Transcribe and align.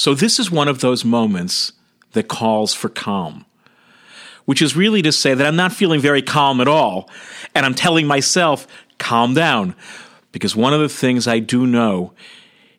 So, 0.00 0.14
this 0.14 0.38
is 0.38 0.50
one 0.50 0.66
of 0.66 0.80
those 0.80 1.04
moments 1.04 1.72
that 2.12 2.26
calls 2.26 2.72
for 2.72 2.88
calm, 2.88 3.44
which 4.46 4.62
is 4.62 4.74
really 4.74 5.02
to 5.02 5.12
say 5.12 5.34
that 5.34 5.46
I'm 5.46 5.56
not 5.56 5.74
feeling 5.74 6.00
very 6.00 6.22
calm 6.22 6.62
at 6.62 6.68
all. 6.68 7.10
And 7.54 7.66
I'm 7.66 7.74
telling 7.74 8.06
myself, 8.06 8.66
calm 8.96 9.34
down. 9.34 9.74
Because 10.32 10.56
one 10.56 10.72
of 10.72 10.80
the 10.80 10.88
things 10.88 11.28
I 11.28 11.38
do 11.38 11.66
know 11.66 12.14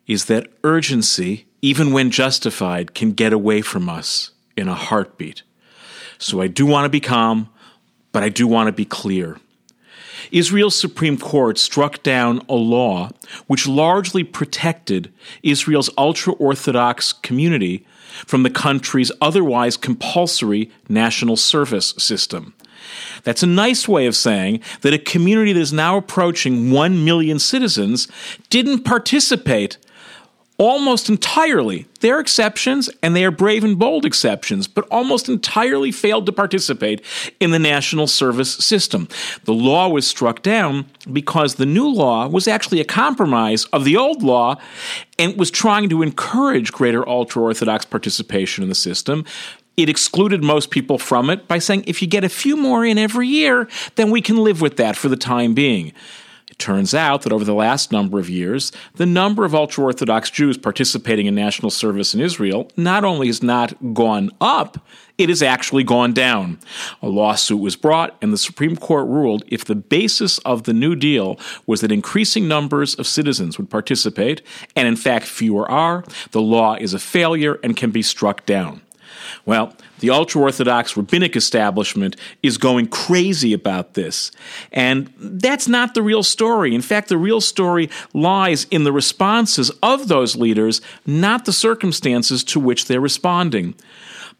is 0.08 0.26
that 0.26 0.48
urgency, 0.64 1.46
even 1.62 1.94
when 1.94 2.10
justified, 2.10 2.96
can 2.96 3.12
get 3.12 3.34
away 3.34 3.62
from 3.62 3.88
us 3.88 4.32
in 4.58 4.68
a 4.68 4.74
heartbeat. 4.74 5.44
So 6.18 6.42
I 6.42 6.48
do 6.48 6.66
want 6.66 6.86
to 6.86 6.90
be 6.90 7.00
calm, 7.00 7.50
but 8.12 8.24
I 8.24 8.30
do 8.30 8.48
want 8.48 8.66
to 8.66 8.74
be 8.74 8.84
clear. 8.86 9.38
Israel's 10.32 10.80
Supreme 10.80 11.18
Court 11.18 11.58
struck 11.58 12.04
down 12.04 12.42
a 12.48 12.56
law 12.56 13.10
which 13.48 13.68
largely 13.68 14.24
protected 14.24 15.12
Israel's 15.44 15.90
ultra 15.98 16.34
Orthodox 16.34 17.14
community 17.14 17.86
from 18.26 18.44
the 18.44 18.50
country's 18.50 19.12
otherwise 19.22 19.78
compulsory 19.78 20.70
national 20.90 21.38
service 21.38 21.94
system. 21.98 22.54
That's 23.24 23.44
a 23.44 23.48
nice 23.48 23.88
way 23.88 24.06
of 24.06 24.16
saying 24.16 24.62
that 24.82 24.94
a 24.94 25.00
community 25.00 25.54
that 25.54 25.60
is 25.60 25.72
now 25.72 25.98
approaching 25.98 26.72
1 26.72 27.06
million 27.06 27.40
citizens 27.40 28.08
didn't 28.50 28.84
participate 28.84 29.78
almost 30.58 31.10
entirely. 31.10 31.88
they're 32.02 32.20
exceptions, 32.20 32.90
and 33.04 33.16
they 33.16 33.24
are 33.24 33.32
brave 33.32 33.64
and 33.64 33.78
bold 33.78 34.06
exceptions, 34.06 34.68
but 34.68 34.88
almost 34.90 35.30
entirely 35.30 35.92
failed 35.92 36.26
to 36.26 36.32
participate 36.32 37.02
in 37.40 37.52
the 37.52 37.60
national 37.60 38.08
service 38.08 38.54
system. 38.56 39.08
The 39.44 39.54
law 39.54 39.88
was 39.90 40.08
struck 40.08 40.42
down 40.42 40.86
because 41.12 41.56
the 41.56 41.66
new 41.66 41.88
law 41.88 42.28
was 42.28 42.48
actually 42.48 42.80
a 42.80 42.86
compromise 42.86 43.66
of 43.66 43.86
the 43.86 43.98
old 43.98 44.24
law 44.24 44.56
and 45.20 45.38
was 45.38 45.52
trying 45.52 45.90
to 45.90 46.02
encourage 46.02 46.72
greater 46.72 47.08
ultra 47.08 47.42
Orthodox 47.44 47.86
participation 47.86 48.64
in 48.64 48.70
the 48.70 48.76
system. 48.76 49.26
It 49.78 49.90
excluded 49.90 50.44
most 50.44 50.70
people 50.70 50.98
from 50.98 51.30
it 51.30 51.48
by 51.48 51.60
saying 51.60 51.86
if 51.88 52.02
you 52.02 52.08
get 52.08 52.24
a 52.24 52.30
few 52.30 52.58
more 52.58 52.86
in 52.86 52.98
every 52.98 53.28
year, 53.28 53.68
then 53.96 54.12
we 54.12 54.22
can 54.22 54.38
live 54.38 54.62
with 54.62 54.78
that 54.78 54.96
for 54.96 55.08
the 55.08 55.16
time 55.16 55.54
being. 55.54 55.94
It 56.52 56.60
turns 56.60 56.94
out 56.94 57.22
that 57.22 57.32
over 57.32 57.46
the 57.46 57.54
last 57.54 57.94
number 57.94 58.20
of 58.20 58.30
years, 58.30 58.74
the 58.96 59.06
number 59.06 59.46
of 59.46 59.56
ultra 59.56 59.86
Orthodox 59.86 60.30
Jews 60.30 60.58
participating 60.58 61.26
in 61.26 61.34
national 61.34 61.70
service 61.72 62.14
in 62.14 62.20
Israel 62.20 62.70
not 62.76 63.06
only 63.06 63.28
has 63.28 63.42
not 63.42 63.74
gone 63.94 64.32
up, 64.42 64.86
it 65.18 65.30
has 65.30 65.42
actually 65.42 65.86
gone 65.86 66.12
down. 66.12 66.60
A 67.02 67.08
lawsuit 67.08 67.62
was 67.62 67.78
brought, 67.78 68.18
and 68.22 68.34
the 68.34 68.38
Supreme 68.38 68.76
Court 68.76 69.08
ruled 69.08 69.44
if 69.48 69.64
the 69.64 69.76
basis 69.76 70.40
of 70.40 70.64
the 70.64 70.74
New 70.74 70.94
Deal 70.94 71.40
was 71.66 71.80
that 71.80 71.92
increasing 71.92 72.50
numbers 72.50 72.96
of 72.96 73.08
citizens 73.08 73.58
would 73.58 73.70
participate, 73.70 74.42
and 74.76 74.90
in 74.90 74.98
fact 74.98 75.26
fewer 75.26 75.70
are, 75.72 76.04
the 76.32 76.42
law 76.42 76.76
is 76.76 76.94
a 76.94 77.00
failure 77.00 77.60
and 77.64 77.78
can 77.78 77.92
be 77.92 78.02
struck 78.02 78.46
down. 78.46 78.82
Well, 79.46 79.76
the 80.00 80.10
ultra 80.10 80.42
Orthodox 80.42 80.98
rabbinic 80.98 81.36
establishment 81.36 82.16
is 82.42 82.58
going 82.58 82.88
crazy 82.88 83.54
about 83.54 83.94
this. 83.94 84.32
And 84.72 85.14
that's 85.18 85.68
not 85.68 85.94
the 85.94 86.02
real 86.02 86.24
story. 86.24 86.74
In 86.74 86.82
fact, 86.82 87.10
the 87.10 87.18
real 87.18 87.42
story 87.42 87.90
lies 88.14 88.66
in 88.72 88.84
the 88.84 88.92
responses 88.92 89.70
of 89.84 90.08
those 90.08 90.36
leaders, 90.36 90.82
not 91.06 91.46
the 91.46 91.54
circumstances 91.54 92.44
to 92.46 92.60
which 92.60 92.86
they're 92.86 93.00
responding. 93.00 93.76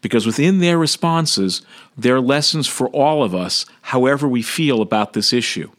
Because 0.00 0.26
within 0.26 0.58
their 0.58 0.78
responses, 0.78 1.62
there 1.96 2.16
are 2.16 2.20
lessons 2.20 2.66
for 2.66 2.88
all 2.88 3.22
of 3.22 3.34
us, 3.34 3.66
however 3.82 4.26
we 4.26 4.42
feel 4.42 4.82
about 4.82 5.12
this 5.12 5.32
issue. 5.32 5.70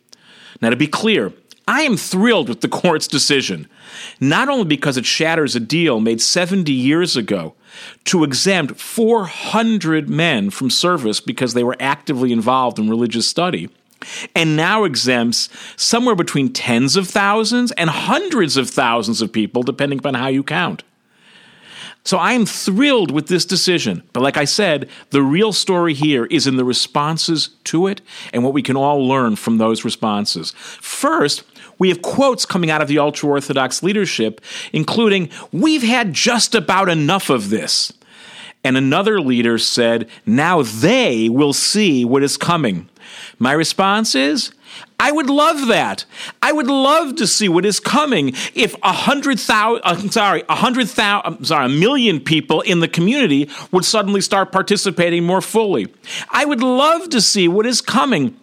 Now, 0.61 0.69
to 0.69 0.77
be 0.77 0.87
clear, 0.87 1.33
I 1.67 1.83
am 1.83 1.95
thrilled 1.95 2.49
with 2.49 2.61
the 2.61 2.67
court's 2.67 3.07
decision, 3.07 3.67
not 4.19 4.49
only 4.49 4.65
because 4.65 4.97
it 4.97 5.05
shatters 5.05 5.55
a 5.55 5.59
deal 5.61 5.99
made 5.99 6.21
70 6.21 6.71
years 6.71 7.15
ago 7.15 7.55
to 8.05 8.23
exempt 8.23 8.79
400 8.79 10.09
men 10.09 10.49
from 10.49 10.69
service 10.69 11.21
because 11.21 11.53
they 11.53 11.63
were 11.63 11.77
actively 11.79 12.31
involved 12.31 12.79
in 12.79 12.89
religious 12.89 13.27
study, 13.27 13.69
and 14.35 14.57
now 14.57 14.83
exempts 14.83 15.47
somewhere 15.77 16.15
between 16.15 16.51
tens 16.51 16.97
of 16.97 17.07
thousands 17.07 17.71
and 17.73 17.89
hundreds 17.89 18.57
of 18.57 18.69
thousands 18.69 19.21
of 19.21 19.31
people, 19.31 19.63
depending 19.63 19.99
upon 19.99 20.15
how 20.15 20.27
you 20.27 20.43
count. 20.43 20.83
So 22.05 22.17
I 22.17 22.33
am 22.33 22.45
thrilled 22.45 23.11
with 23.11 23.27
this 23.27 23.45
decision. 23.45 24.03
But 24.11 24.23
like 24.23 24.35
I 24.35 24.45
said, 24.45 24.89
the 25.11 25.21
real 25.21 25.53
story 25.53 25.93
here 25.93 26.25
is 26.25 26.47
in 26.47 26.57
the 26.57 26.65
responses 26.65 27.49
to 27.65 27.87
it 27.87 28.01
and 28.33 28.43
what 28.43 28.53
we 28.53 28.61
can 28.61 28.75
all 28.75 29.07
learn 29.07 29.37
from 29.37 29.57
those 29.57 29.85
responses. 29.85 30.51
First, 30.51 31.43
we 31.79 31.89
have 31.89 32.01
quotes 32.01 32.45
coming 32.45 32.69
out 32.69 32.81
of 32.81 32.87
the 32.87 32.99
ultra 32.99 33.29
Orthodox 33.29 33.81
leadership, 33.81 34.41
including, 34.73 35.29
We've 35.51 35.83
had 35.83 36.13
just 36.13 36.55
about 36.55 36.89
enough 36.89 37.29
of 37.29 37.49
this. 37.49 37.93
And 38.65 38.77
another 38.77 39.19
leader 39.19 39.57
said, 39.57 40.09
Now 40.25 40.61
they 40.61 41.29
will 41.29 41.53
see 41.53 42.05
what 42.05 42.23
is 42.23 42.37
coming. 42.37 42.89
My 43.39 43.53
response 43.53 44.13
is, 44.15 44.53
I 45.03 45.11
would 45.11 45.29
love 45.29 45.67
that. 45.67 46.05
I 46.41 46.53
would 46.53 46.67
love 46.67 47.17
to 47.17 47.27
see 47.27 47.49
what 47.49 47.65
is 47.65 47.81
coming 47.81 48.29
if 48.55 48.73
a 48.81 48.93
hundred 48.93 49.37
thousand, 49.37 49.81
uh, 49.83 49.97
sorry, 50.09 50.43
a 50.47 50.55
hundred 50.55 50.87
thousand, 50.87 51.43
sorry, 51.43 51.65
a 51.65 51.69
million 51.69 52.21
people 52.21 52.61
in 52.61 52.79
the 52.79 52.87
community 52.87 53.49
would 53.73 53.83
suddenly 53.83 54.21
start 54.21 54.53
participating 54.53 55.25
more 55.25 55.41
fully. 55.41 55.93
I 56.29 56.45
would 56.45 56.61
love 56.61 57.09
to 57.09 57.19
see 57.19 57.49
what 57.49 57.65
is 57.65 57.81
coming 57.81 58.37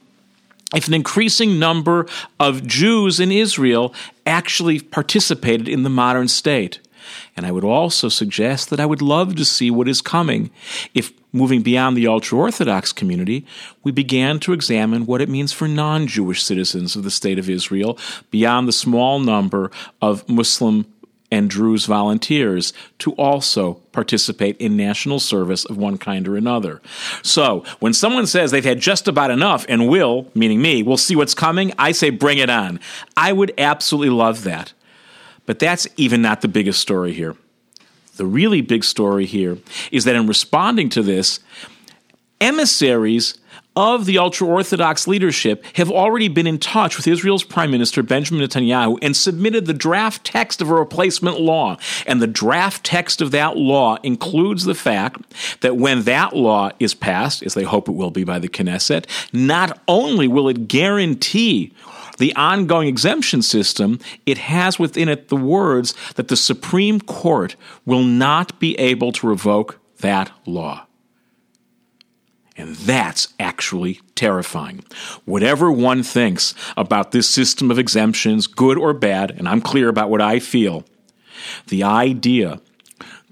if 0.75 0.87
an 0.87 0.93
increasing 0.93 1.59
number 1.59 2.06
of 2.38 2.66
Jews 2.66 3.20
in 3.20 3.32
Israel 3.32 3.94
actually 4.26 4.81
participated 4.81 5.66
in 5.66 5.82
the 5.82 5.88
modern 5.88 6.28
state. 6.28 6.78
And 7.37 7.47
I 7.47 7.53
would 7.53 7.65
also 7.65 8.09
suggest 8.09 8.71
that 8.71 8.81
I 8.81 8.87
would 8.87 9.03
love 9.03 9.37
to 9.37 9.44
see 9.44 9.71
what 9.71 9.88
is 9.88 10.00
coming 10.00 10.50
if, 10.94 11.12
moving 11.33 11.62
beyond 11.62 11.97
the 11.97 12.06
ultra 12.06 12.38
Orthodox 12.38 12.93
community, 12.93 13.47
we 13.83 13.93
began 13.93 14.41
to 14.41 14.53
examine 14.53 15.06
what 15.06 15.21
it 15.21 15.28
means 15.28 15.53
for 15.53 15.69
non 15.69 16.06
Jewish 16.06 16.43
citizens 16.43 16.97
of 16.97 17.05
the 17.05 17.11
State 17.11 17.38
of 17.38 17.49
Israel 17.49 17.99
beyond 18.31 18.66
the 18.66 18.72
small 18.72 19.19
number 19.19 19.71
of 20.00 20.28
Muslim 20.28 20.87
and 21.31 21.49
Druze 21.49 21.87
volunteers 21.87 22.72
to 22.99 23.12
also 23.12 23.75
participate 23.93 24.56
in 24.59 24.77
national 24.77 25.21
service 25.21 25.65
of 25.65 25.77
one 25.77 25.97
kind 25.97 26.27
or 26.27 26.37
another. 26.37 26.81
So 27.22 27.65
when 27.78 27.93
someone 27.93 28.27
says 28.27 28.50
they've 28.50 28.65
had 28.65 28.81
just 28.81 29.06
about 29.06 29.31
enough 29.31 29.65
and 29.69 29.88
will, 29.88 30.28
meaning 30.34 30.61
me, 30.61 30.82
will 30.82 30.97
see 30.97 31.15
what's 31.15 31.34
coming, 31.34 31.72
I 31.78 31.93
say 31.93 32.11
bring 32.11 32.38
it 32.38 32.50
on. 32.50 32.81
I 33.17 33.32
would 33.32 33.55
absolutely 33.59 34.11
love 34.11 34.44
that. 34.44 34.72
But 35.50 35.59
that's 35.59 35.88
even 35.97 36.22
not 36.22 36.43
the 36.43 36.47
biggest 36.47 36.78
story 36.78 37.12
here. 37.12 37.34
The 38.15 38.25
really 38.25 38.61
big 38.61 38.84
story 38.84 39.27
here 39.27 39.59
is 39.91 40.05
that 40.05 40.15
in 40.15 40.28
responding 40.28 40.91
to 40.91 41.03
this, 41.03 41.41
emissaries 42.41 43.37
of 43.75 44.06
the 44.06 44.19
ultra 44.19 44.47
Orthodox 44.47 45.09
leadership 45.09 45.65
have 45.75 45.91
already 45.91 46.28
been 46.28 46.47
in 46.47 46.61
touch 46.61 46.97
with 46.97 47.09
Israel's 47.09 47.43
Prime 47.43 47.72
Minister 47.72 48.00
Benjamin 48.05 48.47
Netanyahu 48.47 48.99
and 49.03 49.16
submitted 49.16 49.66
the 49.66 49.75
draft 49.75 50.22
text 50.22 50.62
of 50.62 50.71
a 50.71 50.75
replacement 50.75 51.41
law. 51.41 51.77
And 52.06 52.22
the 52.22 52.28
draft 52.28 52.84
text 52.84 53.21
of 53.21 53.32
that 53.32 53.56
law 53.56 53.97
includes 54.05 54.62
the 54.62 54.75
fact 54.77 55.34
that 55.62 55.77
when 55.77 56.03
that 56.03 56.37
law 56.37 56.71
is 56.78 56.94
passed, 56.94 57.43
as 57.43 57.55
they 57.55 57.65
hope 57.65 57.88
it 57.88 57.97
will 57.97 58.12
be 58.12 58.22
by 58.22 58.38
the 58.38 58.49
Knesset, 58.49 59.06
not 59.32 59.81
only 59.88 60.28
will 60.28 60.49
it 60.49 60.69
guarantee 60.69 61.72
the 62.20 62.36
ongoing 62.36 62.86
exemption 62.86 63.41
system, 63.41 63.98
it 64.26 64.36
has 64.38 64.78
within 64.78 65.08
it 65.08 65.28
the 65.28 65.36
words 65.36 65.94
that 66.14 66.28
the 66.28 66.36
Supreme 66.36 67.00
Court 67.00 67.56
will 67.86 68.04
not 68.04 68.60
be 68.60 68.78
able 68.78 69.10
to 69.12 69.26
revoke 69.26 69.81
that 70.00 70.31
law. 70.44 70.86
And 72.58 72.76
that's 72.76 73.32
actually 73.41 74.00
terrifying. 74.14 74.84
Whatever 75.25 75.72
one 75.72 76.03
thinks 76.03 76.54
about 76.76 77.12
this 77.12 77.26
system 77.26 77.70
of 77.70 77.78
exemptions, 77.78 78.47
good 78.47 78.76
or 78.76 78.92
bad, 78.92 79.31
and 79.31 79.48
I'm 79.48 79.62
clear 79.62 79.88
about 79.88 80.10
what 80.10 80.20
I 80.20 80.41
feel, 80.41 80.84
the 81.69 81.82
idea 81.82 82.60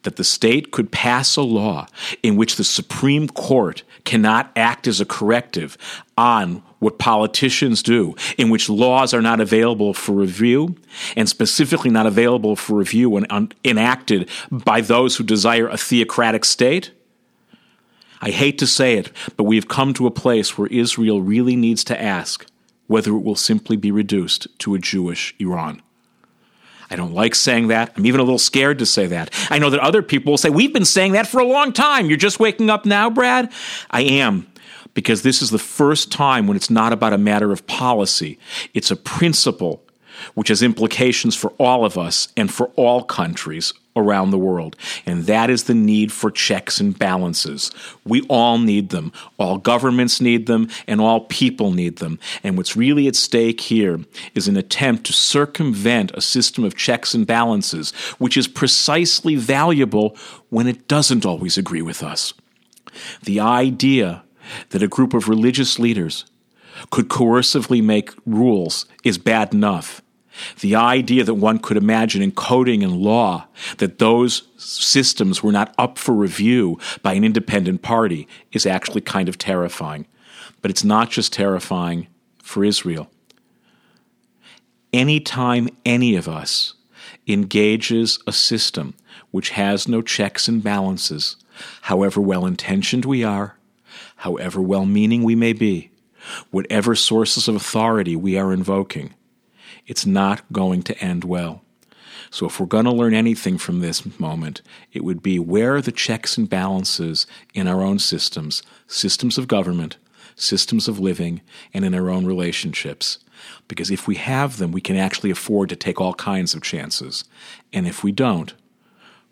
that 0.02 0.16
the 0.16 0.24
state 0.24 0.70
could 0.70 0.92
pass 0.92 1.36
a 1.36 1.42
law 1.42 1.86
in 2.22 2.36
which 2.36 2.56
the 2.56 2.64
Supreme 2.64 3.28
Court 3.28 3.82
cannot 4.04 4.50
act 4.56 4.86
as 4.86 5.00
a 5.00 5.04
corrective 5.04 5.76
on 6.16 6.62
what 6.78 6.98
politicians 6.98 7.82
do, 7.82 8.14
in 8.36 8.50
which 8.50 8.68
laws 8.68 9.12
are 9.12 9.22
not 9.22 9.40
available 9.40 9.92
for 9.92 10.12
review, 10.12 10.76
and 11.16 11.28
specifically 11.28 11.90
not 11.90 12.06
available 12.06 12.54
for 12.54 12.76
review 12.76 13.10
when 13.10 13.26
enacted 13.64 14.28
by 14.50 14.80
those 14.80 15.16
who 15.16 15.24
desire 15.24 15.68
a 15.68 15.76
theocratic 15.76 16.44
state, 16.44 16.92
I 18.20 18.30
hate 18.30 18.58
to 18.58 18.66
say 18.66 18.96
it, 18.96 19.12
but 19.36 19.44
we 19.44 19.56
have 19.56 19.68
come 19.68 19.94
to 19.94 20.06
a 20.06 20.12
place 20.12 20.58
where 20.58 20.68
Israel 20.68 21.22
really 21.22 21.56
needs 21.56 21.84
to 21.84 22.00
ask 22.00 22.46
whether 22.86 23.12
it 23.12 23.20
will 23.20 23.36
simply 23.36 23.76
be 23.76 23.90
reduced 23.90 24.48
to 24.60 24.74
a 24.74 24.78
Jewish 24.78 25.34
Iran. 25.38 25.82
I 26.90 26.96
don't 26.96 27.12
like 27.12 27.34
saying 27.34 27.68
that. 27.68 27.92
I'm 27.96 28.06
even 28.06 28.20
a 28.20 28.24
little 28.24 28.38
scared 28.38 28.78
to 28.78 28.86
say 28.86 29.06
that. 29.06 29.32
I 29.50 29.58
know 29.58 29.70
that 29.70 29.80
other 29.80 30.02
people 30.02 30.32
will 30.32 30.38
say, 30.38 30.50
We've 30.50 30.72
been 30.72 30.84
saying 30.84 31.12
that 31.12 31.26
for 31.26 31.40
a 31.40 31.46
long 31.46 31.72
time. 31.72 32.08
You're 32.08 32.16
just 32.16 32.40
waking 32.40 32.70
up 32.70 32.86
now, 32.86 33.10
Brad? 33.10 33.52
I 33.90 34.02
am, 34.02 34.46
because 34.94 35.22
this 35.22 35.42
is 35.42 35.50
the 35.50 35.58
first 35.58 36.10
time 36.10 36.46
when 36.46 36.56
it's 36.56 36.70
not 36.70 36.92
about 36.92 37.12
a 37.12 37.18
matter 37.18 37.52
of 37.52 37.66
policy, 37.66 38.38
it's 38.74 38.90
a 38.90 38.96
principle 38.96 39.82
which 40.34 40.48
has 40.48 40.62
implications 40.62 41.36
for 41.36 41.50
all 41.58 41.84
of 41.84 41.96
us 41.96 42.28
and 42.36 42.52
for 42.52 42.68
all 42.76 43.04
countries 43.04 43.72
around 43.98 44.30
the 44.30 44.38
world. 44.38 44.76
and 45.06 45.24
that 45.26 45.50
is 45.50 45.64
the 45.64 45.74
need 45.74 46.12
for 46.12 46.30
checks 46.30 46.80
and 46.80 46.98
balances. 46.98 47.70
We 48.04 48.22
all 48.22 48.58
need 48.58 48.90
them. 48.90 49.12
All 49.38 49.58
governments 49.58 50.20
need 50.20 50.46
them, 50.46 50.68
and 50.86 51.00
all 51.00 51.20
people 51.20 51.72
need 51.72 51.96
them. 51.96 52.18
And 52.42 52.56
what's 52.56 52.76
really 52.76 53.08
at 53.08 53.16
stake 53.16 53.60
here 53.60 54.00
is 54.34 54.48
an 54.48 54.56
attempt 54.56 55.04
to 55.04 55.12
circumvent 55.12 56.12
a 56.14 56.20
system 56.20 56.64
of 56.64 56.76
checks 56.76 57.14
and 57.14 57.26
balances, 57.26 57.92
which 58.18 58.36
is 58.36 58.48
precisely 58.48 59.36
valuable 59.36 60.16
when 60.50 60.66
it 60.66 60.88
doesn't 60.88 61.26
always 61.26 61.58
agree 61.58 61.82
with 61.82 62.02
us. 62.02 62.34
The 63.24 63.40
idea 63.40 64.22
that 64.70 64.82
a 64.82 64.88
group 64.88 65.14
of 65.14 65.28
religious 65.28 65.78
leaders 65.78 66.24
could 66.90 67.08
coercively 67.08 67.82
make 67.82 68.12
rules 68.24 68.86
is 69.04 69.18
bad 69.18 69.52
enough. 69.52 70.02
The 70.60 70.74
idea 70.74 71.24
that 71.24 71.34
one 71.34 71.58
could 71.58 71.76
imagine 71.76 72.28
encoding 72.28 72.82
in 72.82 73.00
law 73.00 73.46
that 73.78 73.98
those 73.98 74.48
systems 74.56 75.42
were 75.42 75.52
not 75.52 75.74
up 75.78 75.98
for 75.98 76.14
review 76.14 76.78
by 77.02 77.14
an 77.14 77.24
independent 77.24 77.82
party 77.82 78.28
is 78.52 78.66
actually 78.66 79.00
kind 79.00 79.28
of 79.28 79.38
terrifying. 79.38 80.06
But 80.62 80.70
it's 80.70 80.84
not 80.84 81.10
just 81.10 81.32
terrifying 81.32 82.08
for 82.42 82.64
Israel. 82.64 83.10
Anytime 84.92 85.68
any 85.84 86.16
of 86.16 86.28
us 86.28 86.74
engages 87.26 88.18
a 88.26 88.32
system 88.32 88.94
which 89.30 89.50
has 89.50 89.86
no 89.86 90.00
checks 90.00 90.48
and 90.48 90.62
balances, 90.62 91.36
however 91.82 92.20
well 92.20 92.46
intentioned 92.46 93.04
we 93.04 93.22
are, 93.22 93.56
however 94.16 94.60
well 94.60 94.86
meaning 94.86 95.22
we 95.22 95.34
may 95.34 95.52
be, 95.52 95.90
whatever 96.50 96.94
sources 96.94 97.48
of 97.48 97.54
authority 97.54 98.16
we 98.16 98.36
are 98.36 98.52
invoking, 98.52 99.14
it's 99.86 100.06
not 100.06 100.42
going 100.52 100.82
to 100.82 100.98
end 100.98 101.24
well. 101.24 101.62
So, 102.30 102.46
if 102.46 102.60
we're 102.60 102.66
going 102.66 102.84
to 102.84 102.92
learn 102.92 103.14
anything 103.14 103.58
from 103.58 103.80
this 103.80 104.18
moment, 104.18 104.60
it 104.92 105.04
would 105.04 105.22
be 105.22 105.38
where 105.38 105.76
are 105.76 105.82
the 105.82 105.92
checks 105.92 106.36
and 106.36 106.48
balances 106.48 107.26
in 107.54 107.66
our 107.66 107.82
own 107.82 107.98
systems, 107.98 108.62
systems 108.86 109.38
of 109.38 109.48
government, 109.48 109.96
systems 110.34 110.88
of 110.88 110.98
living, 110.98 111.40
and 111.72 111.84
in 111.84 111.94
our 111.94 112.10
own 112.10 112.26
relationships. 112.26 113.18
Because 113.66 113.90
if 113.90 114.06
we 114.06 114.16
have 114.16 114.58
them, 114.58 114.72
we 114.72 114.80
can 114.80 114.96
actually 114.96 115.30
afford 115.30 115.68
to 115.70 115.76
take 115.76 116.00
all 116.00 116.14
kinds 116.14 116.54
of 116.54 116.62
chances. 116.62 117.24
And 117.72 117.86
if 117.86 118.04
we 118.04 118.12
don't, 118.12 118.52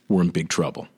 we're 0.09 0.23
in 0.23 0.31
big 0.31 0.49
trouble. 0.49 0.89